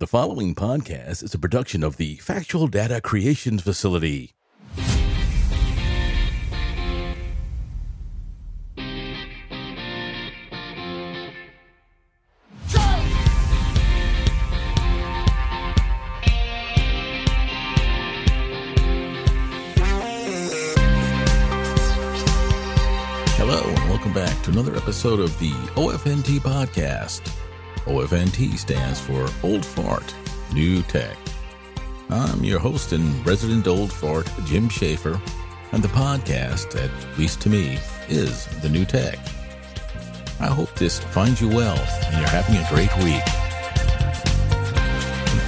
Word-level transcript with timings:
The 0.00 0.06
following 0.06 0.54
podcast 0.54 1.22
is 1.22 1.34
a 1.34 1.38
production 1.38 1.82
of 1.82 1.98
the 1.98 2.16
Factual 2.16 2.68
Data 2.68 3.02
Creations 3.02 3.60
Facility. 3.60 4.32
Hello, 23.36 23.62
and 23.62 23.90
welcome 23.90 24.14
back 24.14 24.42
to 24.44 24.50
another 24.50 24.74
episode 24.76 25.20
of 25.20 25.38
the 25.38 25.50
OFNT 25.76 26.38
podcast. 26.38 27.39
OFNT 27.86 28.58
stands 28.58 29.00
for 29.00 29.26
Old 29.42 29.64
Fart 29.64 30.14
New 30.52 30.82
Tech. 30.82 31.16
I'm 32.10 32.42
your 32.42 32.58
host 32.58 32.92
and 32.92 33.24
resident 33.24 33.66
old 33.68 33.92
fart, 33.92 34.28
Jim 34.44 34.68
Schaefer, 34.68 35.20
and 35.72 35.82
the 35.82 35.88
podcast, 35.88 36.74
at 36.76 37.18
least 37.18 37.40
to 37.42 37.48
me, 37.48 37.78
is 38.08 38.46
the 38.62 38.68
new 38.68 38.84
tech. 38.84 39.18
I 40.40 40.46
hope 40.46 40.74
this 40.74 40.98
finds 40.98 41.40
you 41.40 41.48
well 41.48 41.78
and 41.78 42.18
you're 42.18 42.28
having 42.28 42.56
a 42.56 42.68
great 42.68 42.94
week. 43.04 43.22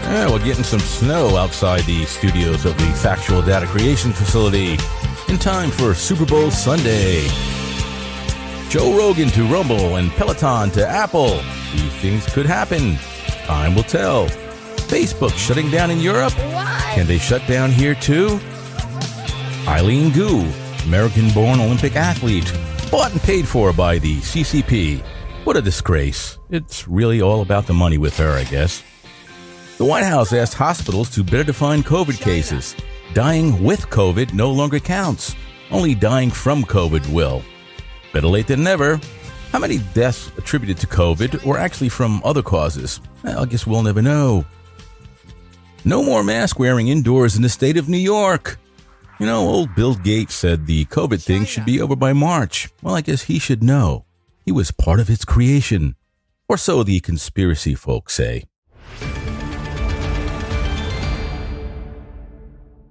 Yeah, 0.02 0.30
we're 0.30 0.44
getting 0.44 0.64
some 0.64 0.80
snow 0.80 1.36
outside 1.36 1.82
the 1.84 2.04
studios 2.04 2.64
of 2.64 2.76
the 2.76 2.86
Factual 3.02 3.42
Data 3.42 3.66
Creation 3.66 4.12
Facility 4.12 4.78
in 5.28 5.38
time 5.38 5.70
for 5.70 5.94
Super 5.94 6.26
Bowl 6.26 6.50
Sunday. 6.50 7.26
Joe 8.72 8.96
Rogan 8.96 9.28
to 9.32 9.44
Rumble 9.44 9.96
and 9.96 10.10
Peloton 10.12 10.70
to 10.70 10.88
Apple. 10.88 11.42
These 11.72 11.92
things 11.96 12.24
could 12.32 12.46
happen. 12.46 12.96
Time 13.44 13.74
will 13.74 13.82
tell. 13.82 14.28
Facebook 14.88 15.36
shutting 15.36 15.70
down 15.70 15.90
in 15.90 15.98
Europe? 15.98 16.32
Can 16.32 17.06
they 17.06 17.18
shut 17.18 17.46
down 17.46 17.70
here 17.70 17.94
too? 17.94 18.40
Eileen 19.68 20.10
Gu, 20.10 20.50
American 20.86 21.30
born 21.32 21.60
Olympic 21.60 21.96
athlete, 21.96 22.50
bought 22.90 23.12
and 23.12 23.20
paid 23.20 23.46
for 23.46 23.74
by 23.74 23.98
the 23.98 24.20
CCP. 24.20 25.00
What 25.44 25.58
a 25.58 25.60
disgrace. 25.60 26.38
It's 26.48 26.88
really 26.88 27.20
all 27.20 27.42
about 27.42 27.66
the 27.66 27.74
money 27.74 27.98
with 27.98 28.16
her, 28.16 28.30
I 28.30 28.44
guess. 28.44 28.82
The 29.76 29.84
White 29.84 30.04
House 30.04 30.32
asked 30.32 30.54
hospitals 30.54 31.10
to 31.10 31.22
better 31.22 31.44
define 31.44 31.82
COVID 31.82 32.18
cases. 32.22 32.74
Dying 33.12 33.62
with 33.62 33.90
COVID 33.90 34.32
no 34.32 34.50
longer 34.50 34.80
counts. 34.80 35.36
Only 35.70 35.94
dying 35.94 36.30
from 36.30 36.64
COVID 36.64 37.12
will. 37.12 37.42
Better 38.12 38.28
late 38.28 38.46
than 38.46 38.62
never. 38.62 39.00
How 39.52 39.58
many 39.58 39.78
deaths 39.94 40.30
attributed 40.36 40.78
to 40.78 40.86
COVID 40.86 41.44
were 41.44 41.58
actually 41.58 41.88
from 41.88 42.22
other 42.24 42.42
causes? 42.42 43.00
Well, 43.22 43.42
I 43.42 43.46
guess 43.46 43.66
we'll 43.66 43.82
never 43.82 44.02
know. 44.02 44.44
No 45.84 46.02
more 46.02 46.22
mask 46.22 46.58
wearing 46.58 46.88
indoors 46.88 47.36
in 47.36 47.42
the 47.42 47.48
state 47.48 47.76
of 47.76 47.88
New 47.88 47.98
York. 47.98 48.58
You 49.18 49.26
know, 49.26 49.48
old 49.48 49.74
Bill 49.74 49.94
Gates 49.94 50.34
said 50.34 50.66
the 50.66 50.84
COVID 50.86 51.22
thing 51.22 51.44
should 51.44 51.64
be 51.64 51.80
over 51.80 51.96
by 51.96 52.12
March. 52.12 52.68
Well, 52.82 52.94
I 52.94 53.00
guess 53.00 53.22
he 53.22 53.38
should 53.38 53.62
know. 53.62 54.04
He 54.44 54.52
was 54.52 54.70
part 54.70 55.00
of 55.00 55.08
its 55.08 55.24
creation. 55.24 55.96
Or 56.48 56.56
so 56.56 56.82
the 56.82 57.00
conspiracy 57.00 57.74
folks 57.74 58.14
say. 58.14 58.44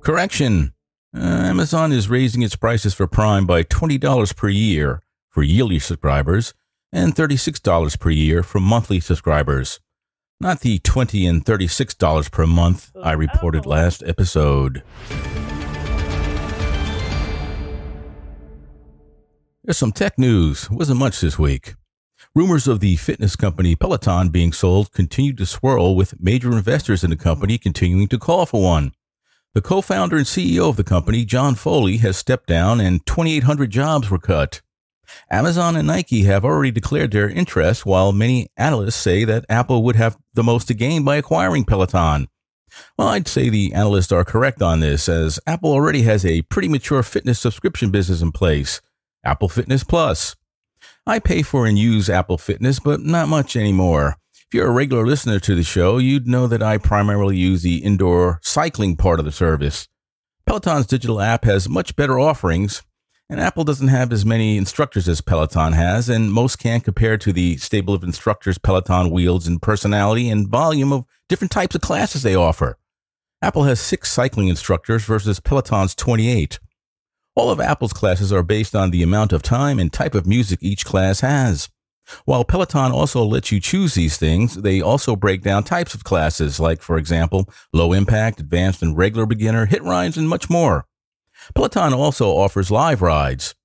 Correction. 0.02 0.74
Uh, 1.16 1.20
Amazon 1.20 1.92
is 1.92 2.10
raising 2.10 2.42
its 2.42 2.56
prices 2.56 2.94
for 2.94 3.06
Prime 3.06 3.46
by 3.46 3.64
$20 3.64 4.36
per 4.36 4.50
year 4.50 5.02
for 5.32 5.42
yearly 5.42 5.80
subscribers 5.80 6.54
and 6.94 7.16
$36 7.16 8.00
per 8.00 8.10
year 8.10 8.44
for 8.44 8.60
monthly 8.60 9.00
subscribers. 9.00 9.80
Not 10.40 10.60
the 10.60 10.80
20 10.80 11.26
and 11.26 11.46
$36 11.46 12.32
per 12.32 12.46
month 12.46 12.92
I 13.02 13.14
oh, 13.14 13.18
reported 13.18 13.66
oh. 13.66 13.70
last 13.70 14.04
episode. 14.06 14.84
There's 19.64 19.78
some 19.78 19.92
tech 19.92 20.20
news. 20.20 20.70
Wasn't 20.70 21.00
much 21.00 21.22
this 21.22 21.40
week. 21.40 21.76
Rumors 22.34 22.68
of 22.68 22.80
the 22.80 22.96
fitness 22.96 23.36
company 23.36 23.76
Peloton 23.76 24.30
being 24.30 24.52
sold 24.52 24.92
continued 24.92 25.38
to 25.38 25.46
swirl 25.46 25.96
with 25.96 26.20
major 26.20 26.52
investors 26.52 27.04
in 27.04 27.10
the 27.10 27.16
company 27.16 27.58
continuing 27.58 28.08
to 28.08 28.18
call 28.18 28.46
for 28.46 28.62
one. 28.62 28.94
The 29.54 29.62
co-founder 29.62 30.18
and 30.18 30.26
CEO 30.26 30.70
of 30.70 30.78
the 30.78 30.84
company, 30.84 31.26
John 31.26 31.56
Foley, 31.56 31.98
has 31.98 32.18
stepped 32.18 32.48
down 32.48 32.80
and 32.80 33.06
2,800 33.06 33.70
jobs 33.70 34.10
were 34.10 34.18
cut. 34.18 34.62
Amazon 35.30 35.76
and 35.76 35.88
Nike 35.88 36.24
have 36.24 36.46
already 36.46 36.72
declared 36.72 37.12
their 37.12 37.30
interest, 37.30 37.86
while 37.86 38.12
many 38.12 38.48
analysts 38.58 38.96
say 38.96 39.24
that 39.26 39.46
Apple 39.50 39.84
would 39.84 39.96
have 39.96 40.18
the 40.34 40.44
most 40.44 40.68
to 40.68 40.74
gain 40.74 41.04
by 41.04 41.18
acquiring 41.18 41.66
Peloton. 41.66 42.28
Well, 42.98 43.10
I'd 43.10 43.28
say 43.28 43.50
the 43.50 43.74
analysts 43.74 44.12
are 44.12 44.24
correct 44.24 44.62
on 44.62 44.80
this, 44.80 45.10
as 45.10 45.40
Apple 45.46 45.72
already 45.72 46.04
has 46.04 46.26
a 46.26 46.44
pretty 46.44 46.68
mature 46.68 47.04
fitness 47.04 47.40
subscription 47.40 47.92
business 47.92 48.22
in 48.22 48.32
place, 48.32 48.82
Apple 49.24 49.50
Fitness 49.50 49.84
Plus. 49.84 50.36
I 51.06 51.20
pay 51.20 51.42
for 51.42 51.66
and 51.66 51.78
use 51.78 52.10
Apple 52.10 52.38
Fitness, 52.38 52.80
but 52.80 53.02
not 53.02 53.28
much 53.28 53.56
anymore. 53.56 54.18
If 54.34 54.54
you're 54.54 54.68
a 54.68 54.72
regular 54.72 55.06
listener 55.06 55.40
to 55.40 55.56
the 55.56 55.64
show, 55.64 55.98
you'd 55.98 56.28
know 56.28 56.48
that 56.48 56.64
I 56.64 56.78
primarily 56.78 57.38
use 57.38 57.62
the 57.62 57.78
indoor 57.78 58.40
cycling 58.44 58.98
part 58.98 59.20
of 59.20 59.26
the 59.26 59.32
service. 59.32 59.88
Peloton's 60.46 60.88
digital 60.88 61.22
app 61.22 61.46
has 61.46 61.70
much 61.70 61.96
better 61.96 62.20
offerings, 62.20 62.84
and 63.32 63.40
Apple 63.40 63.64
doesn't 63.64 63.88
have 63.88 64.12
as 64.12 64.26
many 64.26 64.58
instructors 64.58 65.08
as 65.08 65.22
Peloton 65.22 65.72
has, 65.72 66.10
and 66.10 66.34
most 66.34 66.58
can't 66.58 66.84
compare 66.84 67.18
to 67.18 67.32
the 67.32 67.56
stable 67.56 67.94
of 67.94 68.04
instructors 68.04 68.58
Peloton 68.58 69.10
wields 69.10 69.48
in 69.48 69.58
personality 69.58 70.30
and 70.30 70.50
volume 70.50 70.92
of 70.92 71.06
different 71.30 71.50
types 71.50 71.74
of 71.74 71.80
classes 71.80 72.24
they 72.24 72.36
offer. 72.36 72.78
Apple 73.42 73.64
has 73.64 73.80
six 73.80 74.12
cycling 74.12 74.50
instructors 74.50 75.06
versus 75.06 75.40
Peloton's 75.40 75.96
28. 75.96 76.60
All 77.34 77.50
of 77.50 77.62
Apple's 77.62 77.94
classes 77.94 78.34
are 78.34 78.44
based 78.44 78.76
on 78.76 78.92
the 78.92 79.02
amount 79.02 79.32
of 79.32 79.42
time 79.42 79.80
and 79.80 79.94
type 79.94 80.14
of 80.14 80.28
music 80.28 80.60
each 80.62 80.84
class 80.84 81.22
has. 81.22 81.70
While 82.26 82.44
Peloton 82.44 82.92
also 82.92 83.24
lets 83.24 83.50
you 83.50 83.62
choose 83.62 83.94
these 83.94 84.18
things, 84.18 84.56
they 84.56 84.82
also 84.82 85.16
break 85.16 85.42
down 85.42 85.64
types 85.64 85.94
of 85.94 86.04
classes, 86.04 86.60
like, 86.60 86.82
for 86.82 86.98
example, 86.98 87.48
low 87.72 87.94
impact, 87.94 88.42
advanced 88.42 88.82
and 88.82 88.98
regular 88.98 89.26
beginner, 89.26 89.68
HIIT 89.68 89.84
rides, 89.84 90.18
and 90.18 90.28
much 90.28 90.50
more. 90.50 90.86
Peloton 91.56 91.94
also 91.94 92.30
offers 92.30 92.72
live 92.72 93.02
rides. 93.02 93.56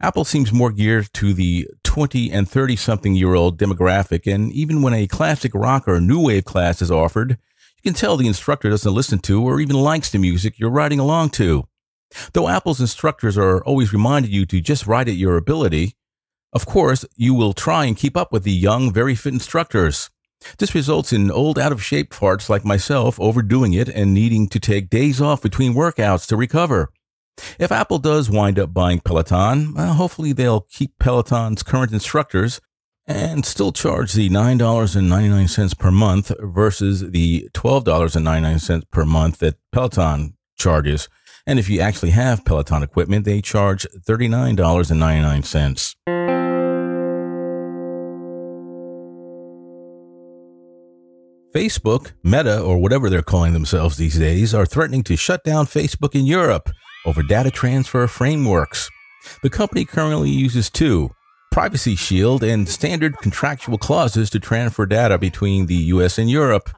Apple 0.00 0.24
seems 0.24 0.52
more 0.52 0.72
geared 0.72 1.12
to 1.14 1.32
the 1.32 1.68
20 1.84 2.32
and 2.32 2.48
30 2.48 2.76
something 2.76 3.14
year 3.14 3.34
old 3.34 3.58
demographic, 3.58 4.32
and 4.32 4.52
even 4.52 4.82
when 4.82 4.94
a 4.94 5.06
classic 5.06 5.54
rock 5.54 5.86
or 5.86 6.00
new 6.00 6.20
wave 6.20 6.44
class 6.44 6.82
is 6.82 6.90
offered, 6.90 7.30
you 7.30 7.90
can 7.90 7.94
tell 7.94 8.16
the 8.16 8.26
instructor 8.26 8.70
doesn't 8.70 8.94
listen 8.94 9.20
to 9.20 9.42
or 9.42 9.60
even 9.60 9.76
likes 9.76 10.10
the 10.10 10.18
music 10.18 10.58
you're 10.58 10.70
riding 10.70 10.98
along 10.98 11.30
to. 11.30 11.68
Though 12.32 12.48
Apple's 12.48 12.80
instructors 12.80 13.38
are 13.38 13.62
always 13.64 13.92
reminding 13.92 14.32
you 14.32 14.44
to 14.46 14.60
just 14.60 14.86
ride 14.86 15.08
at 15.08 15.14
your 15.14 15.36
ability, 15.36 15.96
of 16.52 16.66
course, 16.66 17.04
you 17.16 17.32
will 17.32 17.54
try 17.54 17.86
and 17.86 17.96
keep 17.96 18.16
up 18.16 18.32
with 18.32 18.44
the 18.44 18.52
young, 18.52 18.92
very 18.92 19.14
fit 19.14 19.32
instructors. 19.32 20.10
This 20.58 20.74
results 20.74 21.12
in 21.12 21.30
old, 21.30 21.58
out 21.58 21.72
of 21.72 21.82
shape 21.82 22.12
farts 22.12 22.48
like 22.48 22.64
myself 22.64 23.18
overdoing 23.20 23.72
it 23.72 23.88
and 23.88 24.12
needing 24.12 24.48
to 24.48 24.60
take 24.60 24.90
days 24.90 25.20
off 25.20 25.40
between 25.40 25.74
workouts 25.74 26.26
to 26.26 26.36
recover. 26.36 26.90
If 27.58 27.72
Apple 27.72 27.98
does 27.98 28.30
wind 28.30 28.58
up 28.58 28.74
buying 28.74 29.00
Peloton, 29.00 29.74
well, 29.74 29.94
hopefully 29.94 30.32
they'll 30.32 30.62
keep 30.62 30.98
Peloton's 30.98 31.62
current 31.62 31.92
instructors, 31.92 32.60
and 33.06 33.44
still 33.44 33.72
charge 33.72 34.12
the 34.12 34.28
$9.99 34.30 35.78
per 35.78 35.90
month 35.90 36.30
versus 36.40 37.10
the 37.10 37.48
$12.99 37.52 38.90
per 38.90 39.04
month 39.04 39.38
that 39.38 39.56
Peloton 39.72 40.36
charges. 40.56 41.08
And 41.46 41.58
if 41.58 41.68
you 41.68 41.80
actually 41.80 42.10
have 42.10 42.44
Peloton 42.44 42.84
equipment, 42.84 43.24
they 43.24 43.40
charge 43.40 43.86
$39.99. 44.06 45.96
Facebook, 51.52 52.12
Meta, 52.22 52.60
or 52.60 52.78
whatever 52.78 53.10
they're 53.10 53.20
calling 53.20 53.52
themselves 53.52 53.96
these 53.98 54.18
days, 54.18 54.54
are 54.54 54.64
threatening 54.64 55.02
to 55.02 55.16
shut 55.16 55.44
down 55.44 55.66
Facebook 55.66 56.14
in 56.14 56.24
Europe 56.24 56.70
over 57.04 57.22
data 57.22 57.50
transfer 57.50 58.06
frameworks. 58.06 58.90
The 59.42 59.50
company 59.50 59.84
currently 59.84 60.30
uses 60.30 60.70
two 60.70 61.10
Privacy 61.50 61.94
Shield 61.94 62.42
and 62.42 62.68
standard 62.68 63.18
contractual 63.18 63.78
clauses 63.78 64.30
to 64.30 64.40
transfer 64.40 64.86
data 64.86 65.18
between 65.18 65.66
the 65.66 65.74
US 65.74 66.18
and 66.18 66.30
Europe. 66.30 66.70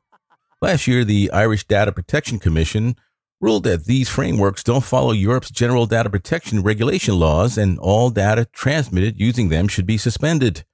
Last 0.60 0.86
year, 0.86 1.04
the 1.04 1.30
Irish 1.30 1.66
Data 1.66 1.92
Protection 1.92 2.38
Commission 2.38 2.96
ruled 3.40 3.64
that 3.64 3.84
these 3.84 4.08
frameworks 4.08 4.64
don't 4.64 4.84
follow 4.84 5.12
Europe's 5.12 5.50
general 5.50 5.86
data 5.86 6.08
protection 6.08 6.62
regulation 6.62 7.18
laws 7.18 7.58
and 7.58 7.78
all 7.78 8.10
data 8.10 8.46
transmitted 8.52 9.20
using 9.20 9.48
them 9.48 9.68
should 9.68 9.86
be 9.86 9.98
suspended. 9.98 10.64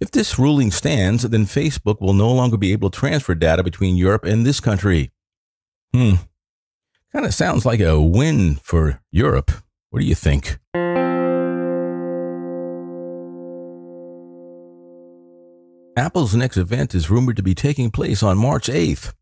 If 0.00 0.10
this 0.10 0.38
ruling 0.38 0.70
stands, 0.70 1.22
then 1.24 1.44
Facebook 1.44 2.00
will 2.00 2.14
no 2.14 2.32
longer 2.32 2.56
be 2.56 2.72
able 2.72 2.90
to 2.90 2.98
transfer 2.98 3.34
data 3.34 3.62
between 3.62 3.96
Europe 3.96 4.24
and 4.24 4.46
this 4.46 4.60
country. 4.60 5.10
Hmm. 5.92 6.14
Kind 7.16 7.24
of 7.24 7.32
sounds 7.32 7.64
like 7.64 7.80
a 7.80 7.98
win 7.98 8.56
for 8.56 9.00
Europe. 9.10 9.50
What 9.88 10.00
do 10.00 10.04
you 10.04 10.14
think? 10.14 10.58
Apple's 15.96 16.34
next 16.34 16.58
event 16.58 16.94
is 16.94 17.08
rumored 17.08 17.36
to 17.36 17.42
be 17.42 17.54
taking 17.54 17.90
place 17.90 18.22
on 18.22 18.36
March 18.36 18.66
8th. 18.66 19.14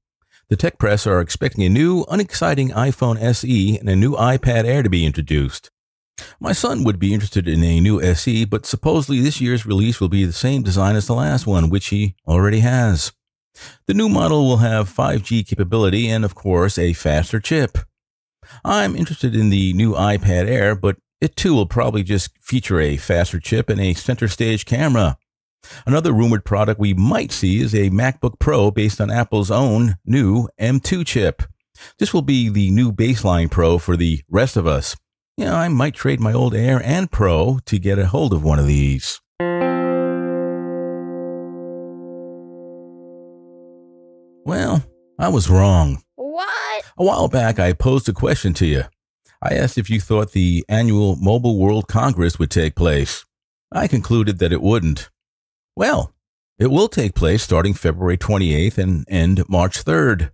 The 0.48 0.56
tech 0.56 0.76
press 0.76 1.06
are 1.06 1.20
expecting 1.20 1.62
a 1.62 1.68
new, 1.68 2.04
unexciting 2.10 2.70
iPhone 2.70 3.16
SE 3.22 3.78
and 3.78 3.88
a 3.88 3.94
new 3.94 4.16
iPad 4.16 4.64
Air 4.64 4.82
to 4.82 4.90
be 4.90 5.06
introduced. 5.06 5.70
My 6.40 6.50
son 6.50 6.82
would 6.82 6.98
be 6.98 7.14
interested 7.14 7.46
in 7.46 7.62
a 7.62 7.78
new 7.78 8.02
SE, 8.02 8.44
but 8.46 8.66
supposedly 8.66 9.20
this 9.20 9.40
year's 9.40 9.66
release 9.66 10.00
will 10.00 10.08
be 10.08 10.24
the 10.24 10.32
same 10.32 10.64
design 10.64 10.96
as 10.96 11.06
the 11.06 11.14
last 11.14 11.46
one, 11.46 11.70
which 11.70 11.86
he 11.86 12.16
already 12.26 12.58
has. 12.58 13.12
The 13.86 13.94
new 13.94 14.08
model 14.08 14.46
will 14.46 14.58
have 14.58 14.88
5G 14.92 15.46
capability 15.46 16.08
and, 16.08 16.24
of 16.24 16.34
course, 16.34 16.78
a 16.78 16.92
faster 16.92 17.40
chip. 17.40 17.78
I'm 18.64 18.96
interested 18.96 19.34
in 19.34 19.50
the 19.50 19.72
new 19.72 19.92
iPad 19.94 20.46
Air, 20.46 20.74
but 20.74 20.96
it 21.20 21.36
too 21.36 21.54
will 21.54 21.66
probably 21.66 22.02
just 22.02 22.36
feature 22.38 22.80
a 22.80 22.96
faster 22.96 23.40
chip 23.40 23.68
and 23.70 23.80
a 23.80 23.94
center 23.94 24.28
stage 24.28 24.64
camera. 24.64 25.16
Another 25.86 26.12
rumored 26.12 26.44
product 26.44 26.78
we 26.78 26.92
might 26.92 27.32
see 27.32 27.60
is 27.60 27.74
a 27.74 27.90
MacBook 27.90 28.38
Pro 28.38 28.70
based 28.70 29.00
on 29.00 29.10
Apple's 29.10 29.50
own 29.50 29.96
new 30.04 30.48
M2 30.60 31.06
chip. 31.06 31.42
This 31.98 32.12
will 32.12 32.22
be 32.22 32.48
the 32.48 32.70
new 32.70 32.92
baseline 32.92 33.50
Pro 33.50 33.78
for 33.78 33.96
the 33.96 34.22
rest 34.28 34.56
of 34.56 34.66
us. 34.66 34.96
I 35.40 35.68
might 35.68 35.94
trade 35.94 36.20
my 36.20 36.32
old 36.32 36.54
Air 36.54 36.80
and 36.84 37.10
Pro 37.10 37.58
to 37.66 37.78
get 37.78 37.98
a 37.98 38.06
hold 38.06 38.32
of 38.32 38.44
one 38.44 38.58
of 38.58 38.66
these. 38.66 39.20
Well, 44.44 44.84
I 45.18 45.28
was 45.28 45.48
wrong. 45.48 46.02
What? 46.16 46.84
A 46.98 47.04
while 47.04 47.28
back, 47.28 47.58
I 47.58 47.72
posed 47.72 48.08
a 48.08 48.12
question 48.12 48.52
to 48.54 48.66
you. 48.66 48.84
I 49.40 49.54
asked 49.54 49.78
if 49.78 49.88
you 49.88 50.00
thought 50.00 50.32
the 50.32 50.64
annual 50.68 51.16
Mobile 51.16 51.58
World 51.58 51.88
Congress 51.88 52.38
would 52.38 52.50
take 52.50 52.74
place. 52.74 53.24
I 53.72 53.88
concluded 53.88 54.38
that 54.38 54.52
it 54.52 54.60
wouldn't. 54.60 55.10
Well, 55.74 56.12
it 56.58 56.70
will 56.70 56.88
take 56.88 57.14
place 57.14 57.42
starting 57.42 57.74
February 57.74 58.18
28th 58.18 58.78
and 58.78 59.06
end 59.08 59.48
March 59.48 59.82
3rd. 59.82 60.30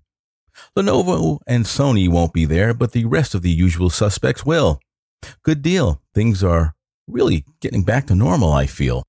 Lenovo 0.77 1.39
and 1.47 1.65
Sony 1.65 2.09
won't 2.09 2.33
be 2.33 2.45
there, 2.45 2.75
but 2.75 2.93
the 2.93 3.05
rest 3.05 3.35
of 3.35 3.43
the 3.43 3.51
usual 3.51 3.91
suspects 3.91 4.45
will. 4.45 4.81
Good 5.45 5.63
deal. 5.63 6.03
Things 6.15 6.43
are 6.43 6.75
really 7.07 7.45
getting 7.61 7.85
back 7.85 8.07
to 8.09 8.15
normal, 8.15 8.53
I 8.53 8.67
feel. 8.67 9.05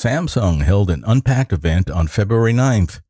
Samsung 0.00 0.62
held 0.62 0.88
an 0.88 1.04
unpacked 1.06 1.52
event 1.52 1.90
on 1.90 2.08
February 2.08 2.54
9th. 2.54 3.02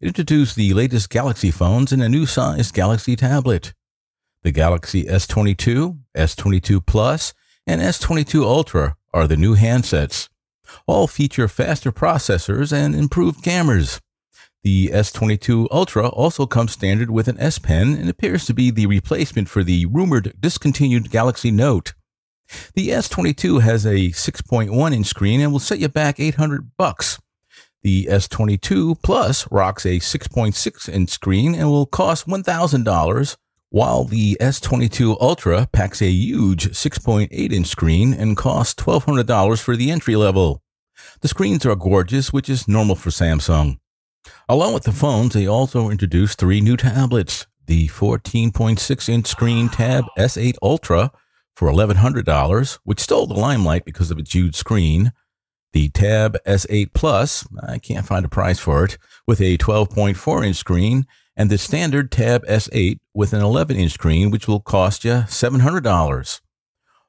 It 0.00 0.06
introduced 0.06 0.56
the 0.56 0.72
latest 0.72 1.10
Galaxy 1.10 1.50
phones 1.50 1.92
and 1.92 2.02
a 2.02 2.08
new 2.08 2.24
sized 2.24 2.72
Galaxy 2.72 3.14
tablet. 3.14 3.74
The 4.42 4.50
Galaxy 4.50 5.04
S22, 5.04 5.98
S22 6.16 6.86
Plus, 6.86 7.34
and 7.66 7.82
S22 7.82 8.42
Ultra 8.42 8.96
are 9.12 9.28
the 9.28 9.36
new 9.36 9.54
handsets. 9.54 10.30
All 10.86 11.06
feature 11.06 11.46
faster 11.46 11.92
processors 11.92 12.72
and 12.72 12.94
improved 12.94 13.44
cameras. 13.44 14.00
The 14.62 14.86
S22 14.94 15.66
Ultra 15.70 16.08
also 16.08 16.46
comes 16.46 16.72
standard 16.72 17.10
with 17.10 17.28
an 17.28 17.38
S 17.38 17.58
Pen 17.58 17.94
and 17.94 18.08
appears 18.08 18.46
to 18.46 18.54
be 18.54 18.70
the 18.70 18.86
replacement 18.86 19.50
for 19.50 19.62
the 19.62 19.84
rumored 19.84 20.32
discontinued 20.40 21.10
Galaxy 21.10 21.50
Note. 21.50 21.92
The 22.74 22.88
S22 22.88 23.62
has 23.62 23.84
a 23.84 24.10
6.1 24.10 24.94
inch 24.94 25.06
screen 25.06 25.40
and 25.40 25.52
will 25.52 25.58
set 25.60 25.78
you 25.78 25.88
back 25.88 26.18
800 26.18 26.72
bucks. 26.76 27.18
The 27.82 28.06
S22 28.10 29.02
Plus 29.02 29.50
rocks 29.50 29.86
a 29.86 30.00
6.6 30.00 30.88
inch 30.88 31.08
screen 31.08 31.54
and 31.54 31.70
will 31.70 31.86
cost 31.86 32.26
$1,000 32.26 33.36
while 33.70 34.04
the 34.04 34.36
S22 34.40 35.16
Ultra 35.20 35.68
packs 35.72 36.02
a 36.02 36.10
huge 36.10 36.70
6.8 36.70 37.30
inch 37.30 37.66
screen 37.66 38.12
and 38.12 38.36
costs 38.36 38.82
$1,200 38.82 39.60
for 39.62 39.76
the 39.76 39.90
entry 39.90 40.16
level. 40.16 40.62
The 41.20 41.28
screens 41.28 41.64
are 41.64 41.76
gorgeous, 41.76 42.32
which 42.32 42.50
is 42.50 42.68
normal 42.68 42.96
for 42.96 43.10
Samsung. 43.10 43.78
Along 44.48 44.74
with 44.74 44.82
the 44.82 44.92
phones, 44.92 45.32
they 45.34 45.46
also 45.46 45.88
introduced 45.88 46.38
three 46.38 46.60
new 46.60 46.76
tablets 46.76 47.46
the 47.66 47.86
14.6 47.88 49.08
inch 49.08 49.26
screen 49.28 49.68
Tab 49.68 50.04
S8 50.18 50.56
Ultra 50.60 51.12
for 51.60 51.70
$1,100, 51.70 52.78
which 52.84 53.00
stole 53.00 53.26
the 53.26 53.34
limelight 53.34 53.84
because 53.84 54.10
of 54.10 54.18
its 54.18 54.34
huge 54.34 54.56
screen. 54.56 55.12
The 55.74 55.90
Tab 55.90 56.38
S8 56.46 56.94
Plus, 56.94 57.46
I 57.62 57.78
can't 57.78 58.06
find 58.06 58.24
a 58.24 58.30
price 58.30 58.58
for 58.58 58.82
it, 58.86 58.96
with 59.26 59.42
a 59.42 59.58
12.4 59.58 60.46
inch 60.46 60.56
screen 60.56 61.06
and 61.36 61.50
the 61.50 61.58
standard 61.58 62.10
Tab 62.10 62.46
S8 62.46 62.98
with 63.12 63.34
an 63.34 63.42
11 63.42 63.76
inch 63.76 63.92
screen, 63.92 64.30
which 64.30 64.48
will 64.48 64.60
cost 64.60 65.04
you 65.04 65.24
$700. 65.28 66.40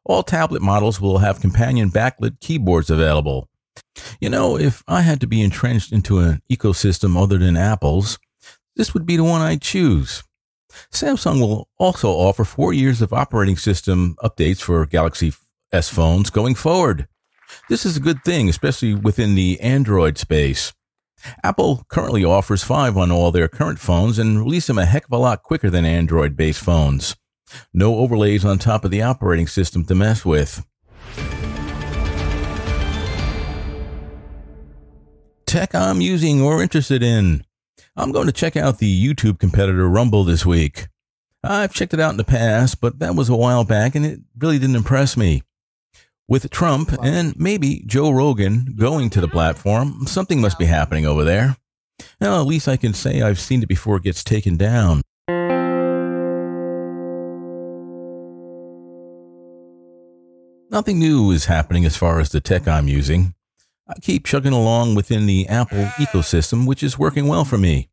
All 0.03 0.21
tablet 0.21 0.61
models 0.61 0.99
will 0.99 1.19
have 1.19 1.39
companion 1.39 1.89
backlit 1.89 2.41
keyboards 2.41 2.89
available. 2.89 3.47
You 4.19 4.29
know, 4.29 4.57
if 4.57 4.83
I 4.85 4.99
had 4.99 5.21
to 5.21 5.27
be 5.27 5.41
entrenched 5.41 5.93
into 5.93 6.19
an 6.19 6.41
ecosystem 6.51 7.15
other 7.15 7.37
than 7.37 7.55
Apple's, 7.55 8.19
this 8.75 8.93
would 8.93 9.05
be 9.05 9.15
the 9.15 9.23
one 9.23 9.39
I'd 9.39 9.61
choose. 9.61 10.23
Samsung 10.91 11.39
will 11.39 11.69
also 11.77 12.09
offer 12.09 12.43
four 12.43 12.73
years 12.73 13.01
of 13.01 13.13
operating 13.13 13.57
system 13.57 14.15
updates 14.23 14.61
for 14.61 14.85
Galaxy 14.85 15.33
S 15.71 15.89
phones 15.89 16.29
going 16.29 16.55
forward. 16.55 17.07
This 17.69 17.85
is 17.85 17.97
a 17.97 18.01
good 18.01 18.23
thing, 18.23 18.49
especially 18.49 18.93
within 18.93 19.35
the 19.35 19.59
Android 19.59 20.17
space. 20.17 20.73
Apple 21.43 21.85
currently 21.89 22.23
offers 22.23 22.63
five 22.63 22.97
on 22.97 23.11
all 23.11 23.31
their 23.31 23.47
current 23.47 23.79
phones 23.79 24.17
and 24.17 24.39
release 24.39 24.67
them 24.67 24.77
a 24.77 24.85
heck 24.85 25.05
of 25.05 25.11
a 25.11 25.17
lot 25.17 25.43
quicker 25.43 25.69
than 25.69 25.85
Android 25.85 26.35
based 26.35 26.63
phones. 26.63 27.15
No 27.73 27.97
overlays 27.97 28.45
on 28.45 28.57
top 28.57 28.85
of 28.85 28.91
the 28.91 29.01
operating 29.01 29.47
system 29.47 29.85
to 29.85 29.95
mess 29.95 30.25
with. 30.25 30.65
Tech 35.45 35.75
I'm 35.75 35.99
using 35.99 36.41
or 36.41 36.63
interested 36.63 37.03
in. 37.03 37.43
I'm 37.97 38.13
going 38.13 38.27
to 38.27 38.31
check 38.31 38.55
out 38.55 38.79
the 38.79 39.13
YouTube 39.13 39.37
competitor 39.37 39.87
Rumble 39.89 40.23
this 40.23 40.45
week. 40.45 40.87
I've 41.43 41.73
checked 41.73 41.93
it 41.93 41.99
out 41.99 42.11
in 42.11 42.17
the 42.17 42.23
past, 42.23 42.79
but 42.79 42.99
that 42.99 43.15
was 43.15 43.27
a 43.27 43.35
while 43.35 43.65
back 43.65 43.95
and 43.95 44.05
it 44.05 44.19
really 44.37 44.59
didn't 44.59 44.77
impress 44.77 45.17
me. 45.17 45.43
With 46.27 46.49
Trump 46.49 46.93
and 47.03 47.37
maybe 47.37 47.83
Joe 47.85 48.11
Rogan 48.11 48.75
going 48.77 49.09
to 49.09 49.19
the 49.19 49.27
platform, 49.27 50.05
something 50.07 50.39
must 50.39 50.57
be 50.57 50.65
happening 50.65 51.05
over 51.05 51.25
there. 51.25 51.57
Well, 52.21 52.39
at 52.39 52.47
least 52.47 52.69
I 52.69 52.77
can 52.77 52.93
say 52.93 53.21
I've 53.21 53.39
seen 53.39 53.61
it 53.61 53.67
before 53.67 53.97
it 53.97 54.03
gets 54.03 54.23
taken 54.23 54.55
down. 54.55 55.01
Nothing 60.69 60.99
new 60.99 61.31
is 61.31 61.45
happening 61.45 61.83
as 61.83 61.97
far 61.97 62.21
as 62.21 62.29
the 62.29 62.39
tech 62.39 62.65
I'm 62.65 62.87
using. 62.87 63.33
I 63.91 63.99
keep 63.99 64.25
chugging 64.25 64.53
along 64.53 64.95
within 64.95 65.25
the 65.25 65.47
Apple 65.47 65.85
ecosystem, 65.97 66.65
which 66.65 66.81
is 66.81 66.97
working 66.97 67.27
well 67.27 67.45
for 67.45 67.57
me. 67.57 67.89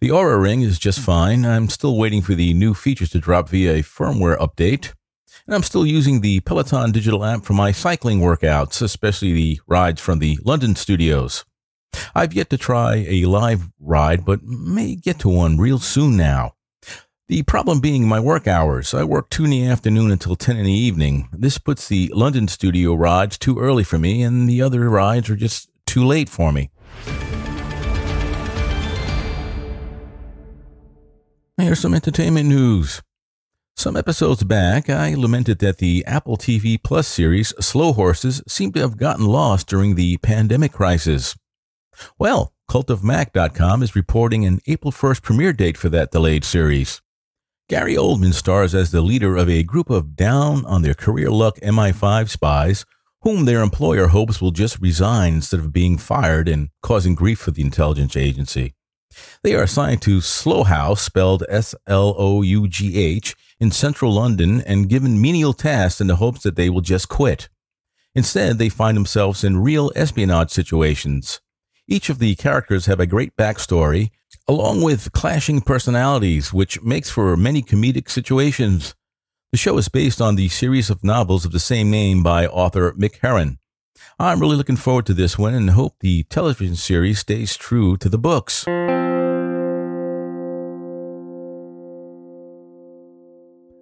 The 0.00 0.08
Oura 0.08 0.42
Ring 0.42 0.62
is 0.62 0.78
just 0.78 0.98
fine. 0.98 1.44
I'm 1.44 1.68
still 1.68 1.96
waiting 1.96 2.22
for 2.22 2.34
the 2.34 2.54
new 2.54 2.74
features 2.74 3.10
to 3.10 3.20
drop 3.20 3.50
via 3.50 3.74
a 3.74 3.82
firmware 3.82 4.38
update 4.38 4.92
and 5.46 5.54
I'm 5.54 5.62
still 5.62 5.86
using 5.86 6.20
the 6.20 6.40
Peloton 6.40 6.92
digital 6.92 7.24
app 7.24 7.44
for 7.44 7.52
my 7.52 7.72
cycling 7.72 8.20
workouts, 8.20 8.80
especially 8.82 9.32
the 9.32 9.60
rides 9.66 10.00
from 10.00 10.18
the 10.18 10.38
London 10.44 10.76
studios. 10.76 11.44
I've 12.14 12.32
yet 12.32 12.48
to 12.50 12.58
try 12.58 13.04
a 13.08 13.24
live 13.24 13.68
ride, 13.80 14.24
but 14.24 14.42
may 14.42 14.94
get 14.94 15.18
to 15.20 15.28
one 15.28 15.58
real 15.58 15.78
soon 15.78 16.16
now. 16.16 16.54
The 17.32 17.42
problem 17.44 17.80
being 17.80 18.06
my 18.06 18.20
work 18.20 18.46
hours. 18.46 18.92
I 18.92 19.04
work 19.04 19.30
2 19.30 19.44
in 19.44 19.50
the 19.52 19.64
afternoon 19.64 20.10
until 20.10 20.36
10 20.36 20.58
in 20.58 20.66
the 20.66 20.70
evening. 20.70 21.30
This 21.32 21.56
puts 21.56 21.88
the 21.88 22.12
London 22.14 22.46
studio 22.46 22.92
rides 22.92 23.38
too 23.38 23.58
early 23.58 23.84
for 23.84 23.98
me, 23.98 24.22
and 24.22 24.46
the 24.46 24.60
other 24.60 24.90
rides 24.90 25.30
are 25.30 25.34
just 25.34 25.70
too 25.86 26.04
late 26.04 26.28
for 26.28 26.52
me. 26.52 26.68
Here's 31.56 31.80
some 31.80 31.94
entertainment 31.94 32.50
news. 32.50 33.00
Some 33.76 33.96
episodes 33.96 34.44
back, 34.44 34.90
I 34.90 35.14
lamented 35.14 35.60
that 35.60 35.78
the 35.78 36.04
Apple 36.06 36.36
TV 36.36 36.76
Plus 36.82 37.08
series 37.08 37.54
Slow 37.58 37.94
Horses 37.94 38.42
seemed 38.46 38.74
to 38.74 38.80
have 38.80 38.98
gotten 38.98 39.24
lost 39.24 39.68
during 39.68 39.94
the 39.94 40.18
pandemic 40.18 40.72
crisis. 40.72 41.34
Well, 42.18 42.52
cultofmac.com 42.68 43.82
is 43.82 43.96
reporting 43.96 44.44
an 44.44 44.60
April 44.66 44.92
1st 44.92 45.22
premiere 45.22 45.54
date 45.54 45.78
for 45.78 45.88
that 45.88 46.10
delayed 46.10 46.44
series. 46.44 47.00
Gary 47.72 47.94
Oldman 47.94 48.34
stars 48.34 48.74
as 48.74 48.90
the 48.90 49.00
leader 49.00 49.34
of 49.34 49.48
a 49.48 49.62
group 49.62 49.88
of 49.88 50.14
down 50.14 50.66
on 50.66 50.82
their 50.82 50.92
career 50.92 51.30
luck 51.30 51.58
MI5 51.60 52.28
spies 52.28 52.84
whom 53.22 53.46
their 53.46 53.62
employer 53.62 54.08
hopes 54.08 54.42
will 54.42 54.50
just 54.50 54.78
resign 54.78 55.36
instead 55.36 55.58
of 55.58 55.72
being 55.72 55.96
fired 55.96 56.50
and 56.50 56.68
causing 56.82 57.14
grief 57.14 57.38
for 57.38 57.50
the 57.50 57.62
intelligence 57.62 58.14
agency. 58.14 58.74
They 59.42 59.54
are 59.54 59.62
assigned 59.62 60.02
to 60.02 60.20
Slough 60.20 60.66
House, 60.66 61.00
spelled 61.00 61.44
S 61.48 61.74
L 61.86 62.14
O 62.18 62.42
U 62.42 62.68
G 62.68 62.98
H, 62.98 63.34
in 63.58 63.70
central 63.70 64.12
London 64.12 64.60
and 64.60 64.90
given 64.90 65.18
menial 65.18 65.54
tasks 65.54 66.02
in 66.02 66.08
the 66.08 66.16
hopes 66.16 66.42
that 66.42 66.56
they 66.56 66.68
will 66.68 66.82
just 66.82 67.08
quit. 67.08 67.48
Instead, 68.14 68.58
they 68.58 68.68
find 68.68 68.98
themselves 68.98 69.42
in 69.42 69.62
real 69.62 69.90
espionage 69.96 70.50
situations. 70.50 71.40
Each 71.88 72.08
of 72.08 72.20
the 72.20 72.36
characters 72.36 72.86
have 72.86 73.00
a 73.00 73.06
great 73.06 73.36
backstory 73.36 74.10
along 74.48 74.82
with 74.82 75.12
clashing 75.12 75.60
personalities, 75.60 76.52
which 76.52 76.82
makes 76.82 77.10
for 77.10 77.36
many 77.36 77.62
comedic 77.62 78.08
situations. 78.08 78.94
The 79.50 79.58
show 79.58 79.76
is 79.78 79.88
based 79.88 80.20
on 80.20 80.36
the 80.36 80.48
series 80.48 80.90
of 80.90 81.02
novels 81.02 81.44
of 81.44 81.52
the 81.52 81.60
same 81.60 81.90
name 81.90 82.22
by 82.22 82.46
author 82.46 82.92
Mick 82.92 83.18
Herron. 83.20 83.58
I'm 84.18 84.40
really 84.40 84.56
looking 84.56 84.76
forward 84.76 85.06
to 85.06 85.14
this 85.14 85.36
one 85.36 85.54
and 85.54 85.70
hope 85.70 85.96
the 86.00 86.22
television 86.24 86.76
series 86.76 87.18
stays 87.18 87.56
true 87.56 87.96
to 87.96 88.08
the 88.08 88.18
books. 88.18 88.64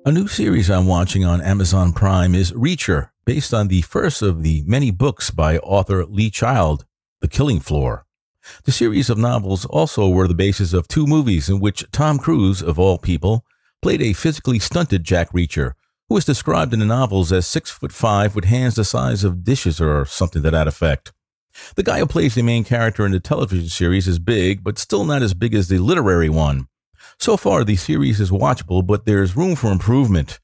A 0.06 0.12
new 0.12 0.26
series 0.26 0.70
I'm 0.70 0.86
watching 0.86 1.26
on 1.26 1.42
Amazon 1.42 1.92
Prime 1.92 2.34
is 2.34 2.52
Reacher, 2.52 3.10
based 3.26 3.52
on 3.52 3.68
the 3.68 3.82
first 3.82 4.22
of 4.22 4.42
the 4.42 4.64
many 4.66 4.90
books 4.90 5.30
by 5.30 5.58
author 5.58 6.06
Lee 6.06 6.30
Child, 6.30 6.86
The 7.20 7.28
Killing 7.28 7.60
Floor. 7.60 8.06
The 8.64 8.72
series 8.72 9.10
of 9.10 9.18
novels 9.18 9.66
also 9.66 10.08
were 10.08 10.26
the 10.26 10.34
basis 10.34 10.72
of 10.72 10.88
two 10.88 11.06
movies 11.06 11.50
in 11.50 11.60
which 11.60 11.84
Tom 11.92 12.18
Cruise, 12.18 12.62
of 12.62 12.78
all 12.78 12.96
people, 12.96 13.44
played 13.82 14.00
a 14.00 14.14
physically 14.14 14.58
stunted 14.58 15.04
Jack 15.04 15.30
Reacher, 15.32 15.74
who 16.08 16.16
is 16.16 16.24
described 16.24 16.72
in 16.72 16.80
the 16.80 16.86
novels 16.86 17.30
as 17.30 17.46
six 17.46 17.70
foot 17.70 17.92
five 17.92 18.34
with 18.34 18.46
hands 18.46 18.76
the 18.76 18.86
size 18.86 19.22
of 19.22 19.44
dishes 19.44 19.82
or 19.82 20.06
something 20.06 20.42
to 20.42 20.50
that 20.50 20.66
effect. 20.66 21.12
The 21.76 21.82
guy 21.82 21.98
who 21.98 22.06
plays 22.06 22.36
the 22.36 22.42
main 22.42 22.64
character 22.64 23.04
in 23.04 23.12
the 23.12 23.20
television 23.20 23.68
series 23.68 24.08
is 24.08 24.18
big, 24.18 24.64
but 24.64 24.78
still 24.78 25.04
not 25.04 25.20
as 25.20 25.34
big 25.34 25.54
as 25.54 25.68
the 25.68 25.76
literary 25.76 26.30
one. 26.30 26.68
So 27.18 27.36
far, 27.36 27.64
the 27.64 27.76
series 27.76 28.18
is 28.18 28.30
watchable, 28.30 28.86
but 28.86 29.04
there's 29.04 29.36
room 29.36 29.56
for 29.56 29.70
improvement. 29.70 30.40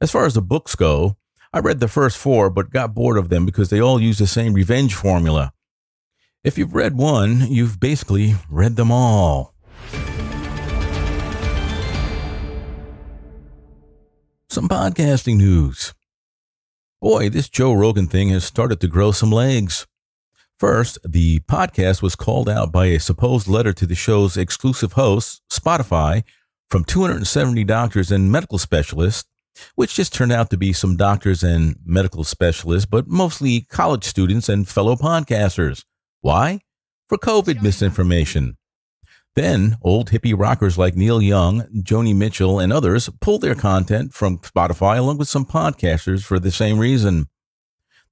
As 0.00 0.10
far 0.10 0.26
as 0.26 0.34
the 0.34 0.42
books 0.42 0.74
go, 0.74 1.18
I 1.52 1.60
read 1.60 1.78
the 1.78 1.86
first 1.86 2.18
four, 2.18 2.50
but 2.50 2.70
got 2.70 2.94
bored 2.94 3.16
of 3.16 3.28
them 3.28 3.46
because 3.46 3.70
they 3.70 3.80
all 3.80 4.02
use 4.02 4.18
the 4.18 4.26
same 4.26 4.54
revenge 4.54 4.92
formula. 4.92 5.52
If 6.46 6.56
you've 6.56 6.76
read 6.76 6.96
one, 6.96 7.50
you've 7.50 7.80
basically 7.80 8.36
read 8.48 8.76
them 8.76 8.92
all. 8.92 9.52
Some 14.48 14.68
podcasting 14.68 15.38
news. 15.38 15.92
Boy, 17.02 17.30
this 17.30 17.48
Joe 17.48 17.72
Rogan 17.72 18.06
thing 18.06 18.28
has 18.28 18.44
started 18.44 18.80
to 18.80 18.86
grow 18.86 19.10
some 19.10 19.32
legs. 19.32 19.88
First, 20.60 20.98
the 21.02 21.40
podcast 21.40 22.00
was 22.00 22.14
called 22.14 22.48
out 22.48 22.70
by 22.70 22.86
a 22.86 23.00
supposed 23.00 23.48
letter 23.48 23.72
to 23.72 23.84
the 23.84 23.96
show's 23.96 24.36
exclusive 24.36 24.92
host, 24.92 25.42
Spotify, 25.52 26.22
from 26.70 26.84
270 26.84 27.64
doctors 27.64 28.12
and 28.12 28.30
medical 28.30 28.58
specialists, 28.58 29.28
which 29.74 29.96
just 29.96 30.14
turned 30.14 30.30
out 30.30 30.50
to 30.50 30.56
be 30.56 30.72
some 30.72 30.96
doctors 30.96 31.42
and 31.42 31.74
medical 31.84 32.22
specialists, 32.22 32.86
but 32.88 33.08
mostly 33.08 33.62
college 33.62 34.04
students 34.04 34.48
and 34.48 34.68
fellow 34.68 34.94
podcasters. 34.94 35.82
Why? 36.26 36.58
For 37.08 37.18
COVID 37.18 37.62
misinformation. 37.62 38.56
Then, 39.36 39.76
old 39.80 40.10
hippie 40.10 40.36
rockers 40.36 40.76
like 40.76 40.96
Neil 40.96 41.22
Young, 41.22 41.62
Joni 41.84 42.16
Mitchell, 42.16 42.58
and 42.58 42.72
others 42.72 43.08
pulled 43.20 43.42
their 43.42 43.54
content 43.54 44.12
from 44.12 44.38
Spotify 44.38 44.98
along 44.98 45.18
with 45.18 45.28
some 45.28 45.44
podcasters 45.44 46.24
for 46.24 46.40
the 46.40 46.50
same 46.50 46.80
reason. 46.80 47.26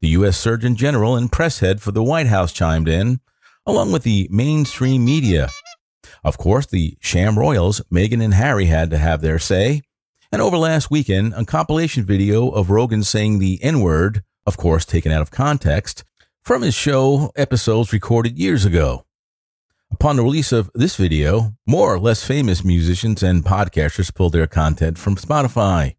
The 0.01 0.11
U.S. 0.11 0.39
Surgeon 0.39 0.77
General 0.77 1.17
and 1.17 1.33
press 1.33 1.59
head 1.59 1.83
for 1.83 1.91
the 1.91 2.05
White 2.05 2.29
House 2.29 2.53
chimed 2.53 2.87
in, 2.87 3.19
along 3.67 3.91
with 3.91 4.05
the 4.05 4.29
mainstream 4.31 5.05
media. 5.05 5.49
Of 6.23 6.39
course, 6.39 6.67
the 6.67 6.97
sham 7.01 7.37
royals, 7.37 7.81
Meghan 7.93 8.23
and 8.23 8.35
Harry, 8.35 8.67
had 8.67 8.91
to 8.91 8.99
have 8.99 9.23
their 9.23 9.41
say. 9.41 9.83
And 10.31 10.41
over 10.41 10.57
last 10.57 10.89
weekend, 10.89 11.35
a 11.35 11.45
compilation 11.45 12.05
video 12.05 12.49
of 12.49 12.71
Rogan 12.71 13.03
saying 13.03 13.41
the 13.41 13.59
N 13.61 13.81
word, 13.81 14.23
of 14.47 14.57
course 14.57 14.85
taken 14.85 15.11
out 15.11 15.23
of 15.23 15.33
context, 15.33 16.05
from 16.45 16.61
his 16.61 16.75
show 16.75 17.33
episodes 17.37 17.91
recorded 17.91 18.39
years 18.39 18.67
ago. 18.67 19.07
Upon 19.91 20.17
the 20.17 20.23
release 20.23 20.53
of 20.53 20.71
this 20.75 20.95
video, 20.97 21.55
more 21.67 21.95
or 21.95 21.99
less 21.99 22.23
famous 22.23 22.63
musicians 22.63 23.23
and 23.23 23.43
podcasters 23.43 24.15
pulled 24.15 24.35
their 24.35 24.47
content 24.47 24.99
from 24.99 25.17
Spotify. 25.17 25.97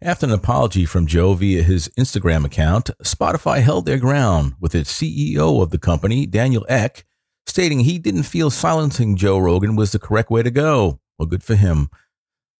After 0.00 0.26
an 0.26 0.32
apology 0.32 0.84
from 0.84 1.08
Joe 1.08 1.34
via 1.34 1.64
his 1.64 1.88
Instagram 1.98 2.44
account, 2.44 2.90
Spotify 3.02 3.62
held 3.62 3.84
their 3.84 3.98
ground 3.98 4.54
with 4.60 4.76
its 4.76 4.92
CEO 4.92 5.60
of 5.60 5.70
the 5.70 5.78
company, 5.78 6.24
Daniel 6.24 6.64
Ek, 6.68 7.04
stating 7.44 7.80
he 7.80 7.98
didn't 7.98 8.22
feel 8.22 8.50
silencing 8.50 9.16
Joe 9.16 9.38
Rogan 9.38 9.74
was 9.74 9.90
the 9.90 9.98
correct 9.98 10.30
way 10.30 10.44
to 10.44 10.52
go. 10.52 11.00
Well, 11.18 11.26
good 11.26 11.42
for 11.42 11.56
him. 11.56 11.88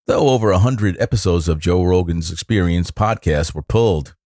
Though 0.09 0.31
over 0.31 0.51
a 0.51 0.59
hundred 0.59 1.01
episodes 1.01 1.47
of 1.47 1.61
Joe 1.61 1.85
Rogan's 1.85 2.33
Experience 2.33 2.91
podcast 2.91 3.55
were 3.55 3.63
pulled. 3.63 4.17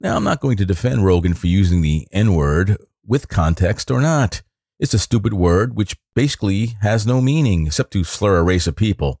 Now, 0.00 0.16
I'm 0.16 0.24
not 0.24 0.40
going 0.40 0.58
to 0.58 0.66
defend 0.66 1.04
Rogan 1.04 1.32
for 1.34 1.46
using 1.46 1.80
the 1.80 2.06
N 2.12 2.34
word 2.34 2.76
with 3.06 3.28
context 3.28 3.90
or 3.90 4.00
not. 4.00 4.42
It's 4.78 4.92
a 4.92 4.98
stupid 4.98 5.32
word 5.32 5.74
which 5.74 5.96
basically 6.14 6.76
has 6.82 7.06
no 7.06 7.22
meaning 7.22 7.66
except 7.66 7.92
to 7.92 8.04
slur 8.04 8.36
a 8.36 8.42
race 8.42 8.66
of 8.66 8.76
people. 8.76 9.20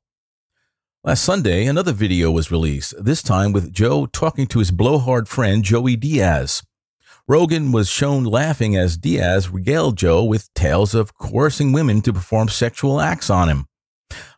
Last 1.02 1.22
Sunday, 1.22 1.66
another 1.66 1.92
video 1.92 2.30
was 2.30 2.50
released, 2.50 2.92
this 3.02 3.22
time 3.22 3.52
with 3.52 3.72
Joe 3.72 4.06
talking 4.06 4.46
to 4.48 4.58
his 4.58 4.70
blowhard 4.70 5.28
friend 5.28 5.62
Joey 5.62 5.96
Diaz. 5.96 6.62
Rogan 7.26 7.72
was 7.72 7.88
shown 7.88 8.24
laughing 8.24 8.76
as 8.76 8.98
Diaz 8.98 9.48
regaled 9.48 9.96
Joe 9.96 10.24
with 10.24 10.52
tales 10.52 10.94
of 10.94 11.16
coercing 11.16 11.72
women 11.72 12.02
to 12.02 12.12
perform 12.12 12.48
sexual 12.48 13.00
acts 13.00 13.30
on 13.30 13.48
him. 13.48 13.66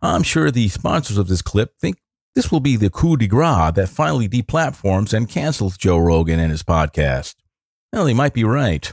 I'm 0.01 0.23
sure 0.23 0.51
the 0.51 0.69
sponsors 0.69 1.19
of 1.19 1.27
this 1.27 1.43
clip 1.43 1.73
think 1.81 1.97
this 2.39 2.53
will 2.53 2.61
be 2.61 2.77
the 2.77 2.89
coup 2.89 3.17
de 3.17 3.27
grace 3.27 3.73
that 3.75 3.89
finally 3.89 4.29
deplatforms 4.29 5.13
and 5.13 5.29
cancels 5.29 5.77
Joe 5.77 5.99
Rogan 5.99 6.39
and 6.39 6.53
his 6.53 6.63
podcast. 6.63 7.35
Well, 7.93 8.05
they 8.05 8.15
might 8.15 8.33
be 8.33 8.45
right. 8.45 8.93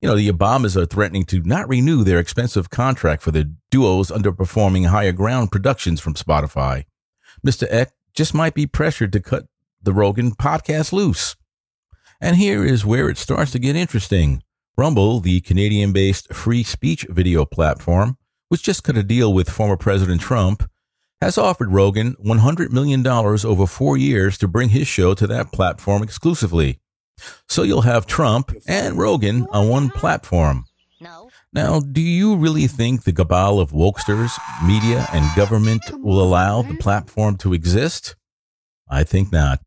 You 0.00 0.08
know, 0.08 0.16
the 0.16 0.28
Obamas 0.28 0.76
are 0.76 0.86
threatening 0.86 1.22
to 1.26 1.40
not 1.42 1.68
renew 1.68 2.02
their 2.02 2.18
expensive 2.18 2.68
contract 2.68 3.22
for 3.22 3.30
the 3.30 3.54
duo's 3.70 4.10
underperforming 4.10 4.88
Higher 4.88 5.12
Ground 5.12 5.52
productions 5.52 6.00
from 6.00 6.14
Spotify. 6.14 6.86
Mr. 7.46 7.68
Ek 7.70 7.92
just 8.12 8.34
might 8.34 8.54
be 8.54 8.66
pressured 8.66 9.12
to 9.12 9.20
cut 9.20 9.46
the 9.80 9.92
Rogan 9.92 10.32
podcast 10.32 10.92
loose. 10.92 11.36
And 12.20 12.38
here 12.38 12.64
is 12.64 12.84
where 12.84 13.08
it 13.08 13.18
starts 13.18 13.52
to 13.52 13.60
get 13.60 13.76
interesting. 13.76 14.42
Rumble, 14.76 15.20
the 15.20 15.40
Canadian 15.42 15.92
based 15.92 16.34
free 16.34 16.64
speech 16.64 17.06
video 17.08 17.44
platform, 17.44 18.18
which 18.48 18.64
just 18.64 18.82
cut 18.82 18.96
a 18.96 19.04
deal 19.04 19.32
with 19.32 19.48
former 19.48 19.76
President 19.76 20.20
Trump, 20.20 20.68
has 21.20 21.36
offered 21.38 21.72
Rogan 21.72 22.16
$100 22.24 22.70
million 22.70 23.06
over 23.06 23.66
four 23.66 23.96
years 23.96 24.38
to 24.38 24.48
bring 24.48 24.70
his 24.70 24.88
show 24.88 25.14
to 25.14 25.26
that 25.26 25.52
platform 25.52 26.02
exclusively. 26.02 26.80
So 27.48 27.62
you'll 27.62 27.82
have 27.82 28.06
Trump 28.06 28.52
and 28.66 28.96
Rogan 28.96 29.46
on 29.50 29.68
one 29.68 29.90
platform. 29.90 30.64
Now, 31.52 31.80
do 31.80 32.00
you 32.00 32.36
really 32.36 32.66
think 32.66 33.02
the 33.02 33.12
cabal 33.12 33.58
of 33.58 33.72
wokesters, 33.72 34.32
media, 34.64 35.06
and 35.12 35.36
government 35.36 35.82
will 35.98 36.22
allow 36.22 36.62
the 36.62 36.76
platform 36.76 37.36
to 37.38 37.52
exist? 37.52 38.14
I 38.88 39.04
think 39.04 39.32
not. 39.32 39.60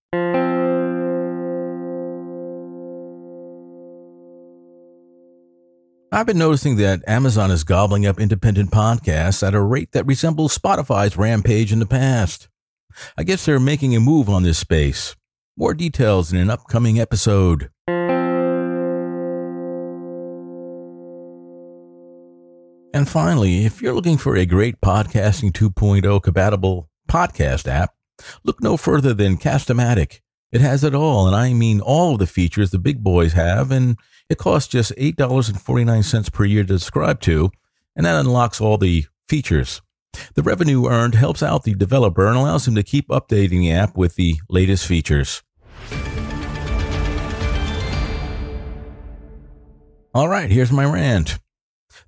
I've 6.13 6.27
been 6.27 6.37
noticing 6.37 6.75
that 6.75 7.01
Amazon 7.07 7.49
is 7.49 7.63
gobbling 7.63 8.05
up 8.05 8.19
independent 8.19 8.69
podcasts 8.69 9.41
at 9.41 9.55
a 9.55 9.59
rate 9.59 9.93
that 9.93 10.05
resembles 10.05 10.55
Spotify's 10.55 11.17
rampage 11.17 11.73
in 11.73 11.79
the 11.79 11.87
past. 11.87 12.49
I 13.17 13.23
guess 13.23 13.43
they're 13.45 13.59
making 13.59 13.95
a 13.95 13.99
move 13.99 14.29
on 14.29 14.43
this 14.43 14.59
space. 14.59 15.15
More 15.57 15.73
details 15.73 16.31
in 16.31 16.37
an 16.37 16.51
upcoming 16.51 16.99
episode. 16.99 17.71
And 22.93 23.09
finally, 23.09 23.65
if 23.65 23.81
you're 23.81 23.95
looking 23.95 24.19
for 24.19 24.35
a 24.35 24.45
great 24.45 24.79
Podcasting 24.81 25.51
2.0 25.51 26.21
compatible 26.21 26.91
podcast 27.09 27.67
app, 27.67 27.95
look 28.43 28.61
no 28.61 28.77
further 28.77 29.15
than 29.15 29.35
Castamatic. 29.35 30.19
It 30.53 30.61
has 30.61 30.83
it 30.83 30.93
all, 30.93 31.25
and 31.25 31.35
I 31.35 31.51
mean 31.51 31.81
all 31.81 32.13
of 32.13 32.19
the 32.19 32.27
features 32.27 32.69
the 32.69 32.77
big 32.77 33.03
boys 33.03 33.33
have, 33.33 33.71
and 33.71 33.97
it 34.29 34.37
costs 34.37 34.71
just 34.71 34.95
$8.49 34.97 36.31
per 36.31 36.45
year 36.45 36.63
to 36.63 36.77
subscribe 36.77 37.21
to, 37.21 37.49
and 37.95 38.05
that 38.05 38.19
unlocks 38.19 38.61
all 38.61 38.77
the 38.77 39.05
features. 39.27 39.81
The 40.35 40.43
revenue 40.43 40.85
earned 40.87 41.15
helps 41.15 41.41
out 41.41 41.63
the 41.63 41.73
developer 41.73 42.27
and 42.27 42.37
allows 42.37 42.67
him 42.67 42.75
to 42.75 42.83
keep 42.83 43.07
updating 43.07 43.61
the 43.61 43.71
app 43.71 43.97
with 43.97 44.13
the 44.13 44.35
latest 44.47 44.85
features. 44.85 45.41
All 50.13 50.29
right, 50.29 50.51
here's 50.51 50.71
my 50.71 50.85
rant. 50.85 51.39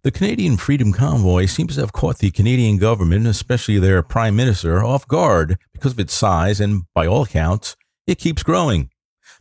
The 0.03 0.11
Canadian 0.11 0.57
Freedom 0.57 0.93
Convoy 0.93 1.47
seems 1.47 1.73
to 1.73 1.81
have 1.81 1.93
caught 1.93 2.19
the 2.19 2.29
Canadian 2.29 2.77
government, 2.77 3.25
especially 3.25 3.79
their 3.79 4.03
Prime 4.03 4.35
Minister, 4.35 4.83
off 4.83 5.07
guard 5.07 5.57
because 5.73 5.93
of 5.93 5.99
its 5.99 6.13
size, 6.13 6.59
and 6.59 6.83
by 6.93 7.07
all 7.07 7.23
accounts, 7.23 7.75
it 8.07 8.19
keeps 8.19 8.43
growing. 8.43 8.89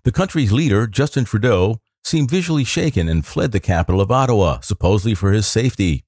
The 0.05 0.13
country's 0.13 0.53
leader, 0.53 0.87
Justin 0.87 1.25
Trudeau, 1.25 1.81
seemed 2.03 2.31
visually 2.31 2.65
shaken 2.65 3.09
and 3.09 3.25
fled 3.25 3.53
the 3.53 3.61
capital 3.61 4.01
of 4.01 4.11
Ottawa, 4.11 4.61
supposedly 4.61 5.15
for 5.15 5.33
his 5.33 5.47
safety. 5.47 6.05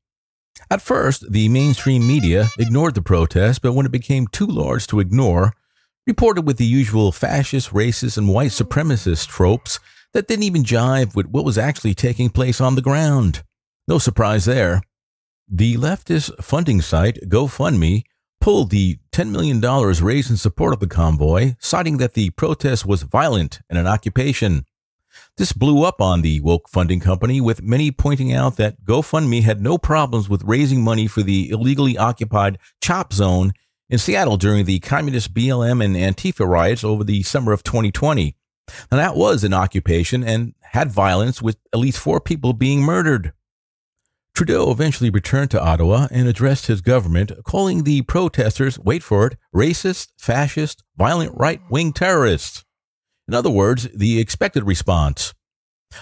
At 0.70 0.82
first, 0.82 1.30
the 1.30 1.48
mainstream 1.48 2.06
media 2.06 2.48
ignored 2.58 2.94
the 2.94 3.02
protest, 3.02 3.62
but 3.62 3.72
when 3.72 3.86
it 3.86 3.92
became 3.92 4.26
too 4.26 4.46
large 4.46 4.86
to 4.88 5.00
ignore, 5.00 5.52
reported 6.06 6.46
with 6.46 6.56
the 6.56 6.66
usual 6.66 7.12
fascist, 7.12 7.70
racist, 7.70 8.16
and 8.16 8.28
white 8.28 8.50
supremacist 8.50 9.28
tropes 9.28 9.80
that 10.12 10.28
didn't 10.28 10.44
even 10.44 10.64
jive 10.64 11.14
with 11.14 11.26
what 11.26 11.44
was 11.44 11.58
actually 11.58 11.94
taking 11.94 12.30
place 12.30 12.60
on 12.60 12.74
the 12.74 12.82
ground. 12.82 13.42
No 13.88 13.98
surprise 13.98 14.44
there. 14.44 14.82
The 15.48 15.76
leftist 15.76 16.42
funding 16.42 16.80
site 16.80 17.18
GoFundMe 17.28 18.04
pulled 18.40 18.70
the 18.70 18.98
$10 19.12 19.30
million 19.30 19.60
raised 19.60 20.30
in 20.30 20.36
support 20.36 20.72
of 20.72 20.80
the 20.80 20.86
convoy, 20.86 21.54
citing 21.58 21.96
that 21.98 22.14
the 22.14 22.30
protest 22.30 22.86
was 22.86 23.02
violent 23.02 23.60
and 23.68 23.78
an 23.78 23.86
occupation. 23.86 24.64
This 25.36 25.52
blew 25.52 25.82
up 25.82 26.00
on 26.00 26.22
the 26.22 26.40
woke 26.40 26.68
funding 26.68 27.00
company, 27.00 27.40
with 27.40 27.62
many 27.62 27.90
pointing 27.90 28.32
out 28.32 28.56
that 28.56 28.84
GoFundMe 28.84 29.42
had 29.42 29.60
no 29.60 29.78
problems 29.78 30.28
with 30.28 30.44
raising 30.44 30.82
money 30.82 31.06
for 31.06 31.22
the 31.22 31.50
illegally 31.50 31.98
occupied 31.98 32.58
CHOP 32.80 33.12
zone 33.12 33.52
in 33.88 33.98
Seattle 33.98 34.36
during 34.36 34.64
the 34.64 34.80
communist 34.80 35.34
BLM 35.34 35.84
and 35.84 35.94
Antifa 35.96 36.46
riots 36.46 36.84
over 36.84 37.04
the 37.04 37.22
summer 37.22 37.52
of 37.52 37.62
2020. 37.62 38.36
Now, 38.90 38.96
that 38.96 39.16
was 39.16 39.44
an 39.44 39.54
occupation 39.54 40.24
and 40.24 40.54
had 40.60 40.90
violence, 40.90 41.40
with 41.40 41.56
at 41.72 41.78
least 41.78 41.98
four 41.98 42.20
people 42.20 42.52
being 42.52 42.82
murdered. 42.82 43.32
Trudeau 44.36 44.70
eventually 44.70 45.08
returned 45.08 45.50
to 45.52 45.64
Ottawa 45.64 46.08
and 46.10 46.28
addressed 46.28 46.66
his 46.66 46.82
government, 46.82 47.32
calling 47.44 47.84
the 47.84 48.02
protesters, 48.02 48.78
wait 48.78 49.02
for 49.02 49.28
it, 49.28 49.38
racist, 49.54 50.08
fascist, 50.18 50.84
violent 50.94 51.32
right 51.34 51.62
wing 51.70 51.90
terrorists. 51.94 52.62
In 53.26 53.32
other 53.32 53.48
words, 53.48 53.88
the 53.94 54.20
expected 54.20 54.64
response. 54.64 55.32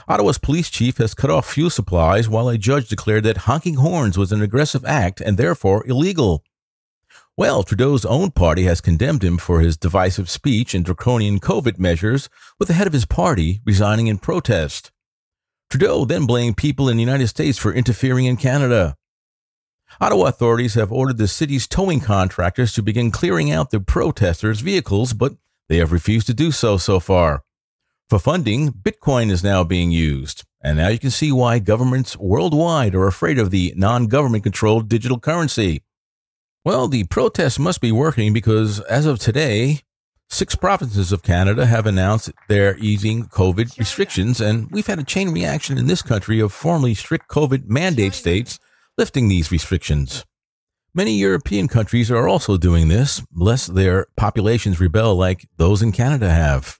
Ottawa's 0.08 0.38
police 0.38 0.68
chief 0.68 0.98
has 0.98 1.14
cut 1.14 1.30
off 1.30 1.48
fuel 1.48 1.70
supplies 1.70 2.28
while 2.28 2.48
a 2.48 2.58
judge 2.58 2.88
declared 2.88 3.22
that 3.22 3.46
honking 3.46 3.74
horns 3.74 4.18
was 4.18 4.32
an 4.32 4.42
aggressive 4.42 4.84
act 4.84 5.20
and 5.20 5.36
therefore 5.36 5.86
illegal. 5.86 6.42
Well, 7.36 7.62
Trudeau's 7.62 8.04
own 8.04 8.32
party 8.32 8.64
has 8.64 8.80
condemned 8.80 9.22
him 9.22 9.38
for 9.38 9.60
his 9.60 9.76
divisive 9.76 10.28
speech 10.28 10.74
and 10.74 10.84
draconian 10.84 11.38
COVID 11.38 11.78
measures, 11.78 12.28
with 12.58 12.66
the 12.66 12.74
head 12.74 12.88
of 12.88 12.94
his 12.94 13.06
party 13.06 13.60
resigning 13.64 14.08
in 14.08 14.18
protest. 14.18 14.90
Trudeau 15.74 16.04
then 16.04 16.24
blamed 16.24 16.56
people 16.56 16.88
in 16.88 16.96
the 16.96 17.02
United 17.02 17.26
States 17.26 17.58
for 17.58 17.74
interfering 17.74 18.26
in 18.26 18.36
Canada. 18.36 18.94
Ottawa 20.00 20.26
authorities 20.26 20.74
have 20.74 20.92
ordered 20.92 21.18
the 21.18 21.26
city's 21.26 21.66
towing 21.66 21.98
contractors 21.98 22.72
to 22.74 22.80
begin 22.80 23.10
clearing 23.10 23.50
out 23.50 23.70
the 23.70 23.80
protesters' 23.80 24.60
vehicles, 24.60 25.14
but 25.14 25.34
they 25.68 25.78
have 25.78 25.90
refused 25.90 26.28
to 26.28 26.32
do 26.32 26.52
so 26.52 26.76
so 26.76 27.00
far. 27.00 27.42
For 28.08 28.20
funding, 28.20 28.70
Bitcoin 28.70 29.32
is 29.32 29.42
now 29.42 29.64
being 29.64 29.90
used, 29.90 30.44
and 30.62 30.78
now 30.78 30.90
you 30.90 30.98
can 31.00 31.10
see 31.10 31.32
why 31.32 31.58
governments 31.58 32.16
worldwide 32.16 32.94
are 32.94 33.08
afraid 33.08 33.40
of 33.40 33.50
the 33.50 33.74
non 33.76 34.06
government 34.06 34.44
controlled 34.44 34.88
digital 34.88 35.18
currency. 35.18 35.82
Well, 36.64 36.86
the 36.86 37.02
protests 37.02 37.58
must 37.58 37.80
be 37.80 37.90
working 37.90 38.32
because 38.32 38.78
as 38.82 39.06
of 39.06 39.18
today, 39.18 39.80
Six 40.28 40.56
provinces 40.56 41.12
of 41.12 41.22
Canada 41.22 41.66
have 41.66 41.86
announced 41.86 42.32
they're 42.48 42.76
easing 42.78 43.26
COVID 43.26 43.78
restrictions, 43.78 44.40
and 44.40 44.70
we've 44.70 44.86
had 44.86 44.98
a 44.98 45.04
chain 45.04 45.30
reaction 45.30 45.78
in 45.78 45.86
this 45.86 46.02
country 46.02 46.40
of 46.40 46.52
formerly 46.52 46.94
strict 46.94 47.28
COVID 47.28 47.66
mandate 47.66 48.14
states 48.14 48.58
lifting 48.98 49.28
these 49.28 49.52
restrictions. 49.52 50.24
Many 50.92 51.12
European 51.12 51.68
countries 51.68 52.10
are 52.10 52.28
also 52.28 52.56
doing 52.56 52.88
this, 52.88 53.22
lest 53.34 53.74
their 53.74 54.06
populations 54.16 54.80
rebel 54.80 55.16
like 55.16 55.48
those 55.56 55.82
in 55.82 55.92
Canada 55.92 56.30
have. 56.30 56.78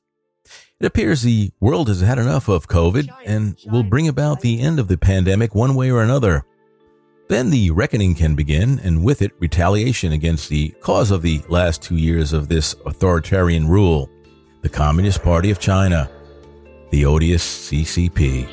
It 0.81 0.87
appears 0.87 1.23
the 1.23 1.51
world 1.61 1.89
has 1.89 2.01
had 2.01 2.19
enough 2.19 2.49
of 2.49 2.69
COVID 2.69 3.09
and 3.25 3.57
will 3.67 3.83
bring 3.83 4.09
about 4.09 4.41
the 4.41 4.61
end 4.61 4.79
of 4.79 4.89
the 4.89 4.99
pandemic 4.99 5.55
one 5.55 5.75
way 5.75 5.91
or 5.91 6.03
another. 6.03 6.45
Then 7.27 7.49
the 7.49 7.71
reckoning 7.71 8.15
can 8.15 8.35
begin, 8.35 8.79
and 8.81 9.03
with 9.03 9.23
it, 9.23 9.33
retaliation 9.39 10.13
against 10.13 10.51
the 10.51 10.69
cause 10.81 11.11
of 11.11 11.23
the 11.23 11.41
last 11.49 11.81
two 11.81 11.97
years 11.97 12.35
of 12.35 12.49
this 12.49 12.75
authoritarian 12.85 13.67
rule 13.67 14.11
the 14.61 14.69
Communist 14.69 15.23
Party 15.23 15.51
of 15.51 15.59
China, 15.59 16.11
the 16.91 17.05
odious 17.05 17.45
CCP. 17.69 18.49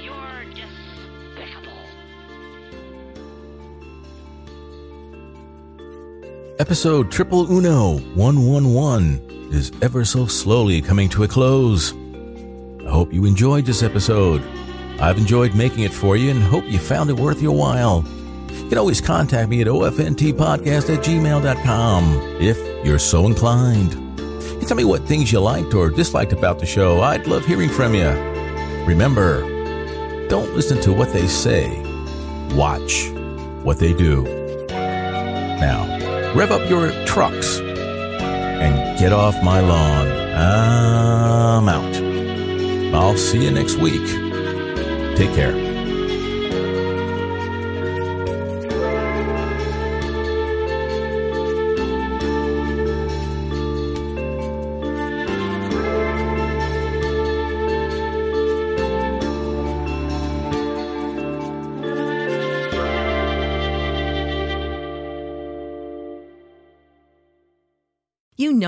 Episode 6.60 7.12
Triple 7.12 7.50
Uno 7.52 7.98
111 8.16 9.50
is 9.52 9.72
ever 9.82 10.06
so 10.06 10.26
slowly 10.26 10.82
coming 10.82 11.10
to 11.10 11.24
a 11.24 11.28
close. 11.28 11.94
I 12.86 12.90
hope 12.90 13.14
you 13.14 13.26
enjoyed 13.26 13.66
this 13.66 13.84
episode. 13.84 14.42
I've 15.00 15.18
enjoyed 15.18 15.56
making 15.56 15.84
it 15.84 15.94
for 15.94 16.16
you 16.18 16.30
and 16.30 16.44
hope 16.44 16.66
you 16.66 16.78
found 16.78 17.10
it 17.10 17.18
worth 17.18 17.42
your 17.42 17.56
while. 17.56 18.06
You 18.72 18.76
can 18.76 18.80
always 18.80 19.02
contact 19.02 19.50
me 19.50 19.60
at 19.60 19.68
ofntpodcast 19.68 20.96
at 20.96 21.04
gmail.com 21.04 22.38
if 22.40 22.86
you're 22.86 23.00
so 23.00 23.26
inclined. 23.26 23.92
You 24.18 24.66
tell 24.66 24.78
me 24.78 24.86
what 24.86 25.04
things 25.04 25.30
you 25.30 25.42
liked 25.42 25.74
or 25.74 25.90
disliked 25.90 26.32
about 26.32 26.58
the 26.58 26.66
show. 26.66 27.02
I'd 27.02 27.28
love 27.28 27.46
hearing 27.46 27.68
from 27.68 27.94
you. 27.94 28.08
Remember, 28.88 29.42
don't 30.30 30.56
listen 30.56 30.80
to 30.84 30.94
what 30.94 31.12
they 31.12 31.28
say, 31.28 31.68
watch 32.56 33.10
what 33.62 33.78
they 33.78 33.94
do. 33.94 34.24
Now, 34.70 36.34
rev 36.34 36.52
up 36.52 36.70
your 36.70 36.92
trucks 37.06 37.60
and 37.60 38.98
get 38.98 39.12
off 39.12 39.36
my 39.44 39.60
lawn. 39.60 40.08
I'm 40.34 41.68
out. 41.68 42.96
I'll 42.96 43.18
see 43.18 43.44
you 43.44 43.52
next 43.52 43.76
week. 43.80 44.08
Take 45.18 45.36
care. 45.36 45.61